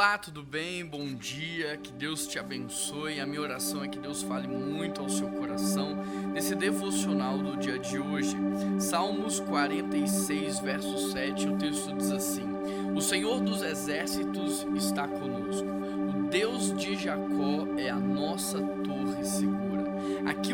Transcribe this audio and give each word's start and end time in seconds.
Olá, 0.00 0.16
tudo 0.16 0.42
bem? 0.42 0.82
Bom 0.82 1.12
dia, 1.14 1.76
que 1.76 1.92
Deus 1.92 2.26
te 2.26 2.38
abençoe. 2.38 3.20
A 3.20 3.26
minha 3.26 3.42
oração 3.42 3.84
é 3.84 3.88
que 3.88 3.98
Deus 3.98 4.22
fale 4.22 4.48
muito 4.48 5.02
ao 5.02 5.10
seu 5.10 5.28
coração 5.28 5.94
nesse 6.32 6.54
devocional 6.54 7.36
do 7.36 7.58
dia 7.58 7.78
de 7.78 7.98
hoje. 7.98 8.34
Salmos 8.78 9.40
46, 9.40 10.60
verso 10.60 11.12
7, 11.12 11.48
o 11.50 11.58
texto 11.58 11.94
diz 11.98 12.10
assim: 12.12 12.46
O 12.96 13.00
Senhor 13.02 13.40
dos 13.40 13.60
exércitos 13.60 14.66
está 14.74 15.06
conosco, 15.06 15.68
o 15.68 16.30
Deus 16.30 16.74
de 16.74 16.96
Jacó 16.96 17.66
é 17.76 17.90
a 17.90 17.96
nossa 17.96 18.58
torre 18.58 18.89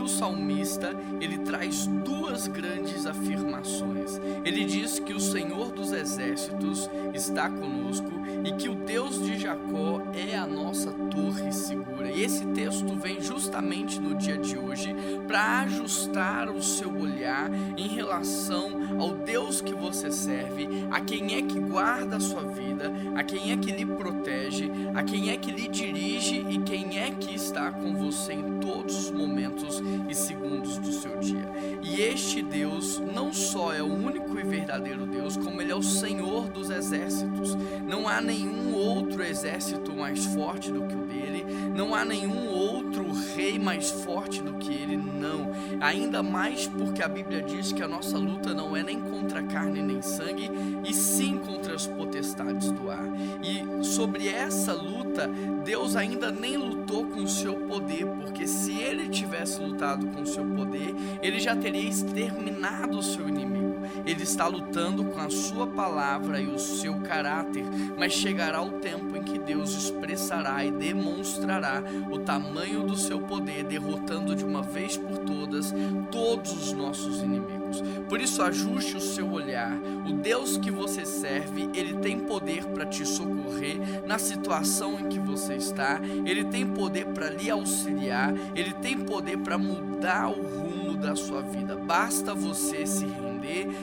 o 0.06 0.08
salmista, 0.08 0.96
ele 1.20 1.38
traz 1.38 1.86
duas 1.86 2.46
grandes 2.46 3.06
afirmações. 3.06 4.20
Ele 4.44 4.64
diz 4.64 5.00
que 5.00 5.12
o 5.12 5.20
Senhor 5.20 5.72
dos 5.72 5.92
exércitos 5.92 6.88
está 7.12 7.50
conosco 7.50 8.12
e 8.44 8.52
que 8.52 8.68
o 8.68 8.74
Deus 8.74 9.20
de 9.22 9.36
Jacó 9.36 10.00
é 10.14 10.36
a 10.36 10.46
nossa 10.46 10.92
torre 10.92 11.52
segura. 11.52 12.10
E 12.10 12.22
esse 12.22 12.46
texto 12.46 12.94
vem 12.94 13.20
justamente 13.20 14.00
no 14.00 14.14
dia 14.14 14.38
de 14.38 14.56
hoje 14.56 14.94
para 15.26 15.60
ajustar 15.62 16.48
o 16.50 16.62
seu 16.62 16.96
olhar 16.96 17.50
em 17.76 17.88
relação 17.88 19.00
ao 19.00 19.12
Deus 19.12 19.60
que 19.60 19.74
você 19.74 20.10
serve, 20.12 20.68
a 20.90 21.00
quem 21.00 21.34
é 21.34 21.42
que 21.42 21.58
guarda 21.58 22.16
a 22.16 22.20
sua 22.20 22.42
vida, 22.42 22.92
a 23.16 23.24
quem 23.24 23.50
é 23.50 23.56
que 23.56 23.72
lhe 23.72 23.84
protege, 23.84 24.70
a 24.94 25.02
quem 25.02 25.30
é 25.30 25.36
que 25.36 25.50
lhe 25.50 25.66
dirige 25.66 26.46
e 26.48 26.58
quem 26.58 26.98
é 26.98 27.10
que 27.10 27.34
está 27.34 27.72
com 27.72 27.94
você 27.94 28.34
em 28.34 28.60
todos 28.60 29.06
os 29.06 29.10
momentos 29.10 29.82
e 30.08 30.14
segundos 30.14 30.78
do 30.78 30.92
seu 30.92 31.18
dia. 31.18 31.48
E 31.82 32.00
este 32.00 32.42
Deus 32.42 33.00
não 33.14 33.32
só 33.32 33.72
é 33.72 33.82
o 33.82 33.86
único 33.86 34.38
e 34.38 34.42
verdadeiro 34.42 35.06
Deus, 35.06 35.36
como 35.36 35.60
ele 35.60 35.72
é 35.72 35.76
o 35.76 35.82
Senhor 35.82 36.48
dos 36.48 36.70
exércitos. 36.70 37.56
Não 37.86 38.08
há 38.08 38.20
nenhum 38.20 38.74
outro 38.74 39.22
exército 39.22 39.94
mais 39.94 40.24
forte 40.26 40.70
do 40.70 40.82
que 40.86 40.94
o 40.94 41.06
dele, 41.06 41.44
não 41.74 41.94
há 41.94 42.04
nenhum 42.04 42.48
outro 42.48 43.10
rei 43.34 43.58
mais 43.58 43.90
forte 43.90 44.42
do 44.42 44.54
que 44.54 44.72
ele, 44.72 44.96
não. 44.96 45.50
Ainda 45.80 46.22
mais 46.22 46.66
porque 46.66 47.02
a 47.02 47.08
Bíblia 47.08 47.42
diz 47.42 47.72
que 47.72 47.82
a 47.82 47.88
nossa 47.88 48.18
luta 48.18 48.54
não 48.54 48.76
é 48.76 48.82
nem 48.82 49.00
contra 49.00 49.42
carne 49.42 49.82
nem 49.82 50.02
sangue, 50.02 50.50
e 50.84 50.94
sim 50.94 51.38
contra 51.38 51.74
as 51.74 51.86
potestades 51.86 52.70
do 52.70 52.90
ar. 52.90 53.06
E 53.42 53.65
sobre 53.96 54.28
essa 54.28 54.74
luta, 54.74 55.26
Deus 55.64 55.96
ainda 55.96 56.30
nem 56.30 56.58
lutou 56.58 57.06
com 57.06 57.22
o 57.22 57.28
seu 57.28 57.54
poder, 57.54 58.04
porque 58.06 58.46
se 58.46 58.78
ele 58.78 59.08
tivesse 59.08 59.58
lutado 59.58 60.06
com 60.08 60.20
o 60.20 60.26
seu 60.26 60.44
poder, 60.44 60.94
ele 61.22 61.40
já 61.40 61.56
teria 61.56 61.88
exterminado 61.88 62.98
o 62.98 63.02
seu 63.02 63.26
inimigo. 63.26 63.65
Ele 64.04 64.22
está 64.22 64.46
lutando 64.46 65.04
com 65.04 65.20
a 65.20 65.30
sua 65.30 65.66
palavra 65.66 66.40
e 66.40 66.46
o 66.46 66.58
seu 66.58 66.96
caráter, 67.00 67.64
mas 67.96 68.12
chegará 68.12 68.62
o 68.62 68.72
tempo 68.72 69.16
em 69.16 69.22
que 69.22 69.38
Deus 69.38 69.74
expressará 69.74 70.64
e 70.64 70.70
demonstrará 70.70 71.82
o 72.10 72.18
tamanho 72.18 72.82
do 72.82 72.96
seu 72.96 73.20
poder, 73.20 73.64
derrotando 73.64 74.34
de 74.34 74.44
uma 74.44 74.62
vez 74.62 74.96
por 74.96 75.18
todas 75.18 75.72
todos 76.10 76.52
os 76.52 76.72
nossos 76.72 77.22
inimigos. 77.22 77.82
Por 78.08 78.20
isso, 78.20 78.42
ajuste 78.42 78.96
o 78.96 79.00
seu 79.00 79.30
olhar. 79.30 79.76
O 80.06 80.12
Deus 80.12 80.56
que 80.56 80.70
você 80.70 81.04
serve, 81.04 81.68
ele 81.74 81.94
tem 81.94 82.18
poder 82.20 82.64
para 82.66 82.86
te 82.86 83.04
socorrer 83.04 83.78
na 84.06 84.18
situação 84.18 84.98
em 85.00 85.08
que 85.08 85.18
você 85.18 85.54
está, 85.54 86.00
ele 86.24 86.44
tem 86.44 86.66
poder 86.66 87.06
para 87.06 87.30
lhe 87.30 87.50
auxiliar, 87.50 88.32
ele 88.54 88.72
tem 88.72 88.98
poder 88.98 89.38
para 89.38 89.58
mudar 89.58 90.28
o 90.28 90.42
rumo 90.42 90.85
da 90.96 91.14
sua 91.14 91.42
vida. 91.42 91.76
Basta 91.76 92.34
você 92.34 92.86
se 92.86 93.04
render 93.04 93.36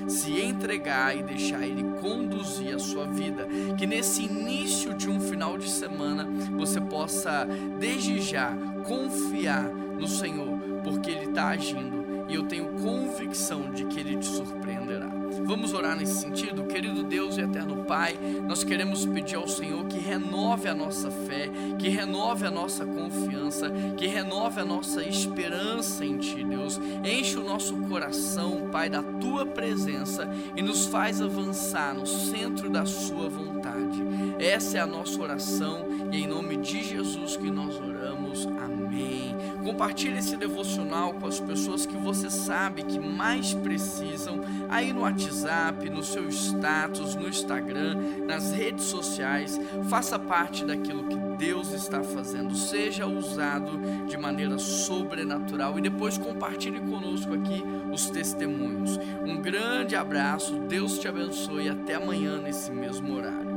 se 0.08 0.39
entregar 0.39 1.16
e 1.16 1.23
deixar 1.23 1.66
Ele 1.66 1.83
conduzir 2.00 2.75
a 2.75 2.80
sua 2.80 3.05
vida. 3.05 3.47
Que 3.78 3.86
nesse 3.86 4.23
início 4.23 4.94
de 4.94 5.09
um 5.09 5.20
final 5.20 5.58
de 5.58 5.70
semana 5.70 6.28
você 6.58 6.80
possa, 6.81 7.47
desde 7.80 8.20
já, 8.22 8.55
confiar 8.83 9.64
no 9.64 10.08
Senhor, 10.08 10.58
porque 10.83 11.11
Ele 11.11 11.25
está 11.25 11.50
agindo 11.50 12.03
e 12.28 12.36
eu 12.36 12.44
tenho 12.44 12.67
convicção 12.81 13.71
de 13.71 13.86
que 13.86 13.99
Ele 13.99 14.17
te 14.17 14.26
surpreenderá. 14.26 15.12
Vamos 15.53 15.71
orar 15.71 15.95
nesse 15.95 16.15
sentido? 16.15 16.64
Querido 16.64 17.03
Deus 17.03 17.37
e 17.37 17.41
eterno 17.41 17.83
Pai, 17.83 18.17
nós 18.47 18.64
queremos 18.64 19.05
pedir 19.05 19.36
ao 19.36 19.47
Senhor 19.47 19.86
que 19.86 19.99
renove 19.99 20.67
a 20.67 20.73
nossa 20.73 21.11
fé, 21.11 21.47
que 21.77 21.89
renove 21.89 22.47
a 22.47 22.49
nossa 22.49 22.83
confiança, 22.87 23.69
que 23.95 24.08
renove 24.08 24.59
a 24.59 24.65
nossa 24.65 25.03
esperança 25.03 26.03
em 26.03 26.17
Ti, 26.17 26.43
Deus. 26.43 26.81
Enche 27.05 27.37
o 27.37 27.43
nosso 27.43 27.75
coração, 27.83 28.67
Pai, 28.71 28.89
da 28.89 29.03
Tua 29.03 29.45
presença 29.45 30.27
e 30.55 30.61
nos 30.63 30.87
faz 30.87 31.21
avançar 31.21 31.93
no 31.93 32.08
centro 32.08 32.67
da 32.67 32.83
Sua 32.83 33.30
vontade. 33.30 34.02
Essa 34.39 34.80
é 34.80 34.81
a 34.81 34.87
nossa 34.87 35.21
oração 35.21 35.86
e 36.11 36.15
é 36.15 36.19
em 36.21 36.27
nome 36.27 36.58
de 36.58 36.83
Jesus 36.83 37.37
que 37.37 37.52
nós 37.52 37.80
oramos. 37.80 38.47
Amém. 38.47 39.36
Compartilhe 39.63 40.17
esse 40.17 40.36
devocional 40.36 41.13
com 41.13 41.27
as 41.27 41.39
pessoas 41.39 41.86
que 41.86 41.95
você 41.95 42.30
sabe 42.30 42.83
que 42.83 42.99
mais 42.99 43.53
precisam, 43.53 44.42
aí 44.69 44.92
no 44.92 45.05
WhatsApp, 45.43 45.89
no 45.89 46.02
seu 46.02 46.30
status, 46.30 47.15
no 47.15 47.27
Instagram, 47.27 47.98
nas 48.26 48.54
redes 48.54 48.86
sociais. 48.86 49.59
Faça 49.89 50.17
parte 50.17 50.64
daquilo 50.64 51.04
que 51.04 51.17
Deus 51.37 51.73
está 51.73 52.02
fazendo, 52.02 52.55
seja 52.55 53.05
usado 53.05 53.71
de 54.08 54.17
maneira 54.17 54.58
sobrenatural 54.58 55.77
e 55.77 55.81
depois 55.81 56.17
compartilhe 56.17 56.80
conosco 56.80 57.33
aqui 57.33 57.64
os 57.92 58.09
testemunhos. 58.09 58.98
Um 59.26 59.42
grande 59.42 59.95
abraço, 59.95 60.55
Deus 60.59 60.98
te 60.98 61.08
abençoe 61.08 61.65
e 61.65 61.70
até 61.70 61.95
amanhã 61.95 62.39
nesse 62.39 62.71
mesmo 62.71 63.14
horário. 63.14 63.52